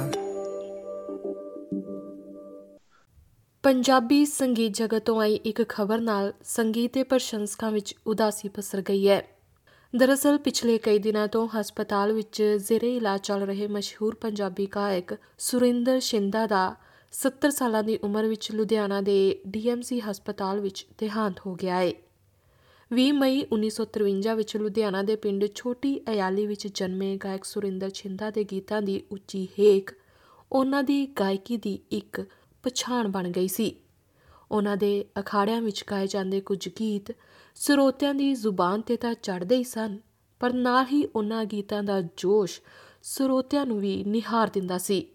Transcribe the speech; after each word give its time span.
ਪੰਜਾਬੀ 3.64 4.26
ਸੰਗੀਤ 4.26 4.74
ਜਗਤ 4.74 5.06
ਤੋਂ 5.06 5.22
ਆਈ 5.22 5.36
ਇੱਕ 5.36 5.70
ਖਬਰ 5.70 6.00
ਨਾਲ 6.00 6.34
ਸੰਗੀਤ 6.44 6.94
ਦੇ 6.94 7.04
ਪ੍ਰਸ਼ੰਸਕਾਂ 7.04 7.72
ਵਿੱਚ 7.72 7.96
ਉਦਾਸੀ 8.08 8.50
ਪਸਰ 8.50 8.82
ਗਈ 8.82 9.10
ਹੈ 9.10 9.28
ਦਰਅਸਲ, 9.96 10.38
ਪਿਛਲੇ 10.38 10.78
ਕਈ 10.78 11.00
ਦਿਨਾਂ 11.00 11.28
ਤੋਂ 11.28 11.48
ਹਸਪਤਾਲ 11.48 12.14
ਵਿੱਚ 12.14 12.44
ਜ਼ੇਰੇ 12.58 12.98
ਇਲਾਜ 12.98 13.22
ਚੱਲ 13.22 13.42
ਰਹੇ 13.42 13.68
ਮਸ਼ਹੂਰ 13.68 14.16
ਪੰਜਾਬੀ 14.16 14.68
ਗਾਇਕ 14.76 15.14
ਸੁਰਿੰਦਰ 15.38 16.00
ਸ਼ਿੰਦਾ 16.00 16.48
ਦਾ 16.48 16.76
70 17.14 17.50
ਸਾਲਾਂ 17.50 17.84
ਦੀ 17.84 18.00
ਉਮਰ 18.04 18.26
ਵਿੱਚ 18.26 18.52
ਲੁਧਿਆਣਾ 18.52 19.02
ਦੇ 19.02 19.40
ਡੀਐਮਸੀ 19.48 20.02
ਹਸਪਤਾਲ 20.02 20.60
ਵਿੱਚ 20.60 20.88
ਦੇਹਾਂਤ 20.98 21.36
ਹੋ 21.46 21.56
ਗਿਆ 21.56 21.80
ਹੈ 21.80 21.94
20 22.92 23.12
ਮਈ 23.12 23.46
1953 23.54 24.34
ਵਿੱਚ 24.36 24.58
ਲੁਧਿਆਣਾ 24.58 25.02
ਦੇ 25.04 25.16
ਪਿੰਡ 25.16 25.46
ਛੋਟੀ 25.56 26.00
ਅਯਾਲੀ 26.00 26.46
ਵਿੱਚ 26.48 26.68
ਜਨਮੇ 26.68 27.18
ਗਾਇਕ 27.18 27.46
ਸੁਰਿੰਦਰ 27.46 27.90
ਛਿੰਦਾ 27.90 28.30
ਦੇ 28.30 28.44
ਗੀਤਾਂ 28.44 28.82
ਦੀ 28.82 29.02
ਉੱਚੀ 29.12 29.48
ਹੇਕ 29.60 29.92
ਉਹਨਾਂ 30.52 30.84
ਦੀ 30.84 31.06
ਗਾਇਕੀ 31.06 31.58
ਦੀ 31.58 31.80
ਇੱਕ 31.92 32.22
ਪਛਾਣ 32.64 33.08
ਬਣ 33.08 33.30
ਗਈ 33.30 33.48
ਸੀ। 33.48 33.76
ਉਹਨਾਂ 34.52 34.78
ਦੇ 34.78 35.06
ਅਖਾੜਿਆਂ 35.20 35.62
ਵਿੱਚ 35.62 35.84
ਗਾਏ 35.92 36.08
ਜਾਂਦੇ 36.08 36.42
ਕੁਝ 36.42 36.70
ਗੀਤ 36.80 37.12
ਸਰੋਤਿਆਂ 37.56 38.14
ਦੀ 38.14 38.34
ਜ਼ੁਬਾਨ 38.34 38.82
ਤੇ 38.82 38.96
ਤਾਂ 38.96 39.14
ਚੜ੍ਹਦੇ 39.14 39.56
ਹੀ 39.56 39.64
ਸਨ, 39.64 39.98
ਪਰ 40.40 40.54
ਨਾਲ 40.54 40.86
ਹੀ 40.86 41.06
ਉਹਨਾਂ 41.16 41.46
ਗੀਤਾਂ 41.46 41.84
ਦਾ 41.84 42.02
ਜੋਸ਼ 42.02 42.62
ਸਰੋਤਿਆਂ 43.04 43.66
ਨੂੰ 43.66 43.80
ਵੀ 43.80 44.04
ਨਿਹਾਰ 44.04 44.50
ਦਿੰਦਾ 44.50 44.78
ਸੀ। 44.78 45.06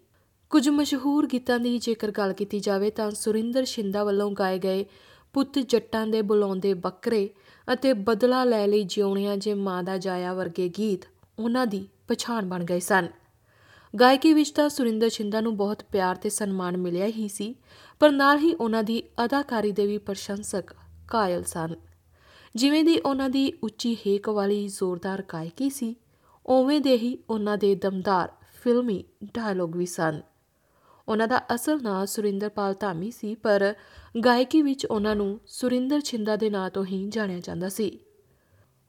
ਕੁਝ 0.49 0.69
ਮਸ਼ਹੂਰ 0.69 1.27
ਗੀਤਾਂ 1.27 1.59
ਦੀ 1.59 1.77
ਜੇਕਰ 1.77 2.11
ਗੱਲ 2.11 2.33
ਕੀਤੀ 2.33 2.59
ਜਾਵੇ 2.59 2.89
ਤਾਂ 2.89 3.11
ਸੁਰਿੰਦਰ 3.11 3.65
ਸ਼ਿੰਦਾ 3.65 4.03
ਵੱਲੋਂ 4.03 4.31
ਗਾਏ 4.31 4.59
ਗਏ 4.59 4.85
ਪੁੱਤ 5.33 5.59
ਜੱਟਾਂ 5.59 6.07
ਦੇ 6.07 6.21
ਬੁਲਾਉਂਦੇ 6.21 6.73
ਬੱਕਰੇ 6.73 7.29
ਅਤੇ 7.73 7.93
ਬਦਲਾ 7.93 8.43
ਲੈ 8.43 8.67
ਲਈ 8.67 8.83
ਜਿਉਣਿਆ 8.83 9.35
ਜੇ 9.35 9.53
ਮਾਂ 9.53 9.83
ਦਾ 9.83 9.97
ਜਾਇਆ 9.97 10.33
ਵਰਗੇ 10.33 10.69
ਗੀਤ 10.77 11.05
ਉਹਨਾਂ 11.39 11.67
ਦੀ 11.67 11.87
ਪਛਾਣ 12.07 12.45
ਬਣ 12.45 12.63
ਗਏ 12.63 12.79
ਸਨ। 12.79 13.07
ਗਾਇਕੀ 13.99 14.33
ਵਿੱਚ 14.33 14.51
ਤਾਂ 14.51 14.69
ਸੁਰਿੰਦਰ 14.69 15.09
ਛਿੰਦਾ 15.09 15.41
ਨੂੰ 15.41 15.57
ਬਹੁਤ 15.57 15.83
ਪਿਆਰ 15.83 16.15
ਤੇ 16.15 16.29
ਸਨਮਾਨ 16.29 16.77
ਮਿਲਿਆ 16.77 17.05
ਹੀ 17.05 17.27
ਸੀ, 17.27 17.55
ਪਰ 17.99 18.11
ਨਾਲ 18.11 18.37
ਹੀ 18.37 18.53
ਉਹਨਾਂ 18.53 18.83
ਦੀ 18.83 19.03
ਅਦਾਕਾਰੀ 19.25 19.71
ਦੇ 19.71 19.87
ਵੀ 19.87 19.97
ਪ੍ਰਸ਼ੰਸਕ 19.97 20.73
ਕਾਇਲ 21.07 21.43
ਸਨ। 21.43 21.75
ਜਿਵੇਂ 22.55 22.83
ਦੀ 22.83 22.99
ਉਹਨਾਂ 22.99 23.29
ਦੀ 23.29 23.53
ਉੱਚੀ 23.63 23.95
ਹੇਕ 23.95 24.29
ਵਾਲੀ 24.29 24.67
ਜ਼ੋਰਦਾਰ 24.67 25.23
ਗਾਇਕੀ 25.33 25.69
ਸੀ, 25.69 25.95
ਉਵੇਂ 26.45 26.81
ਦੇ 26.81 26.97
ਹੀ 26.97 27.17
ਉਹਨਾਂ 27.29 27.57
ਦੇ 27.57 27.75
ਦਮਦਾਰ 27.75 28.31
ਫਿਲਮੀ 28.63 29.03
ਡਾਇਲੋਗ 29.23 29.75
ਵੀ 29.75 29.85
ਸਨ। 29.85 30.21
ਉਹਨਾਂ 31.07 31.27
ਦਾ 31.27 31.41
ਅਸਲ 31.55 31.81
ਨਾਂ 31.81 32.05
ਸੁਰਿੰਦਰਪਾਲ 32.05 32.75
ਧਾਮੀ 32.79 33.11
ਸੀ, 33.11 33.35
ਪਰ 33.35 33.73
ਗਾਇਕੀ 34.25 34.61
ਵਿੱਚ 34.61 34.85
ਉਹਨਾਂ 34.85 35.15
ਨੂੰ 35.15 35.39
ਸੁਰਿੰਦਰ 35.47 36.01
ਛਿੰਦਾ 36.01 36.35
ਦੇ 36.35 36.49
ਨਾਂ 36.49 36.69
ਤੋਂ 36.69 36.85
ਹੀ 36.85 37.07
ਜਾਣਿਆ 37.07 37.39
ਜਾਂਦਾ 37.39 37.69
ਸੀ। 37.69 37.99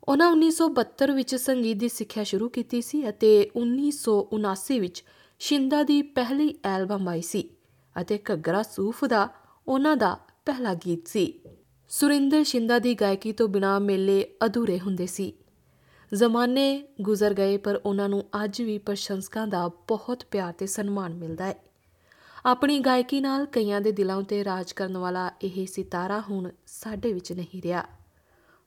ਉਹਨਾਂ 0.09 0.31
1972 0.31 1.13
ਵਿੱਚ 1.13 1.35
ਸੰਗੀਤ 1.35 1.77
ਦੀ 1.77 1.89
ਸਿੱਖਿਆ 1.89 2.25
ਸ਼ੁਰੂ 2.25 2.49
ਕੀਤੀ 2.49 2.81
ਸੀ 2.81 3.09
ਅਤੇ 3.09 3.51
1979 3.57 4.79
ਵਿੱਚ 4.79 5.05
ਸ਼ਿੰਦਾ 5.39 5.83
ਦੀ 5.83 6.03
ਪਹਿਲੀ 6.03 6.55
ਐਲਬਮ 6.65 7.09
ਆਈ 7.09 7.23
ਸੀ 7.23 7.51
ਅਤੇ 8.01 8.19
ਘੱਗਰਾ 8.33 8.63
ਸੂਫ 8.63 9.05
ਦਾ 9.05 9.29
ਉਹਨਾਂ 9.69 9.97
ਦਾ 9.97 10.19
ਪਹਿਲਾ 10.47 10.75
ਗੀਤ 10.75 11.09
ਸੀ। 11.09 11.41
ਸੁਰਿੰਦਰ 11.89 12.45
ਸ਼ਿੰਦਾ 12.45 12.79
ਦੀ 12.79 12.95
ਗਾਇਕੀ 12.95 13.33
ਤੋਂ 13.33 13.49
ਬਿਨਾ 13.49 13.79
ਮੇਲੇ 13.79 14.35
ਅਧੂਰੇ 14.45 14.81
ਹੁੰਦੇ 14.81 15.07
ਸੀ। 15.07 15.33
ਜ਼ਮਾਨੇ 16.15 16.89
ਗੁਜ਼ਰ 17.01 17.35
ਗਏ, 17.35 17.57
ਪਰ 17.57 17.81
ਉਹਨਾਂ 17.87 18.09
ਨੂੰ 18.09 18.25
ਅੱਜ 18.45 18.63
ਵੀ 18.63 18.79
ਪ੍ਰਸ਼ੰਸਕਾਂ 18.79 19.47
ਦਾ 19.47 19.69
ਬਹੁਤ 19.69 20.25
ਪਿਆਰ 20.31 20.53
ਤੇ 20.53 20.67
ਸਨਮਾਨ 20.67 21.15
ਮਿਲਦਾ 21.15 21.47
ਹੈ। 21.47 21.74
ਆਪਣੀ 22.47 22.79
ਗਾਇਕੀ 22.79 23.21
ਨਾਲ 23.21 23.47
ਕਈਆਂ 23.47 23.81
ਦੇ 23.81 23.93
ਦਿਲਾਂ 23.93 24.17
ਉਤੇ 24.17 24.45
ਰਾਜ 24.45 24.73
ਕਰਨ 24.73 24.97
ਵਾਲਾ 24.97 25.31
ਇਹ 25.43 25.67
ਸਿਤਾਰਾ 25.67 26.21
ਹੁਣ 26.21 26.51
ਸਾਡੇ 26.67 27.13
ਵਿੱਚ 27.13 27.33
ਨਹੀਂ 27.33 27.63
ਰਿਹਾ। 27.63 27.85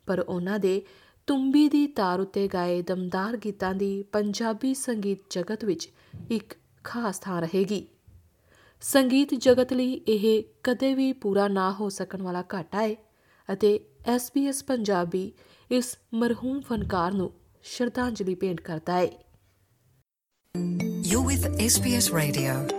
ਪਰ 0.06 0.20
ਉਹਨਾਂ 0.20 0.60
ਦੇ 0.60 0.82
ਤੁੰਬੀ 1.28 1.70
ਦੀ 1.70 1.88
ਤਾਰ 1.88 2.20
ਉਤੇ 2.20 2.48
ਗਾਏ 2.48 2.82
ਦਮਦਾਰ 2.82 3.38
ਗੀਤਾਂ 3.38 3.74
ਦੀ 3.74 4.04
ਪੰਜਾਬੀ 4.04 4.74
ਸੰਗੀਤ 4.74 5.20
ਜਗਤ 5.30 5.66
ਵਿੱਚ 5.66 5.90
ਇੱਕ 6.32 6.54
ਖਾਸ 6.84 7.20
ਥਾਂ 7.20 7.42
ਰਹੇਗੀ। 7.42 7.88
ਸੰਗੀਤ 8.82 9.34
ਜਗਤ 9.34 9.74
ਲਈ 9.74 9.94
ਇਹ 9.94 10.44
ਕਦੇ 10.64 10.96
ਵੀ 10.96 11.14
ਪੂਰਾ 11.14 11.48
ਨਾ 11.48 11.72
ਹੋ 11.72 11.90
ਸਕਣ 11.90 12.22
ਵਾਲਾ 12.22 12.44
ਘਾਟਾ 12.54 12.82
ਹੈ 12.82 12.96
ਅਤੇ 13.54 13.80
SBS 14.16 14.56
ਪੰਜਾਬੀ 14.68 15.32
ਇਸ 15.72 15.98
ਮਰਹੂਮ 16.14 16.62
ਫਨਕਾਰ 16.62 17.12
ਨੂੰ 17.12 17.32
ਸ਼ਰਧਾਂਜਲੀ 17.64 18.36
ਭੇਂਟ 18.36 18.62
ਕਰਦਾ 18.62 18.94
ਹੈ 18.94 19.10
You're 21.14 21.28
with 21.30 21.46
SBS 21.60 22.06
Radio. 22.16 22.77